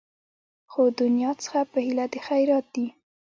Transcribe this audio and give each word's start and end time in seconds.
خو 0.71 0.81
دنیا 1.01 1.31
څخه 1.43 1.59
په 1.71 1.77
هیله 1.85 2.05
د 2.13 2.15
خیرات 2.27 2.65
دي 2.75 2.87